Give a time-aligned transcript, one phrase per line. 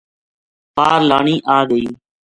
[0.75, 1.87] پار لانی آ گئی